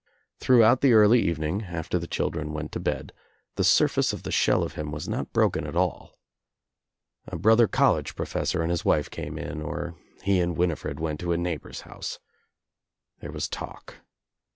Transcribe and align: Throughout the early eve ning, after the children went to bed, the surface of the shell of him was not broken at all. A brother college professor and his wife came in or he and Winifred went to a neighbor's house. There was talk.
Throughout 0.39 0.81
the 0.81 0.93
early 0.93 1.21
eve 1.21 1.37
ning, 1.37 1.61
after 1.65 1.99
the 1.99 2.07
children 2.07 2.53
went 2.53 2.71
to 2.71 2.79
bed, 2.79 3.13
the 3.53 3.63
surface 3.63 4.13
of 4.13 4.23
the 4.23 4.31
shell 4.31 4.63
of 4.63 4.73
him 4.73 4.91
was 4.91 5.07
not 5.07 5.31
broken 5.31 5.63
at 5.67 5.75
all. 5.75 6.17
A 7.27 7.37
brother 7.37 7.67
college 7.67 8.15
professor 8.15 8.63
and 8.63 8.71
his 8.71 8.83
wife 8.83 9.11
came 9.11 9.37
in 9.37 9.61
or 9.61 9.93
he 10.23 10.39
and 10.39 10.57
Winifred 10.57 10.99
went 10.99 11.19
to 11.19 11.33
a 11.33 11.37
neighbor's 11.37 11.81
house. 11.81 12.17
There 13.19 13.31
was 13.31 13.47
talk. 13.47 13.97